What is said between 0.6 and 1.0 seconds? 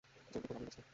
ব্যস্ত।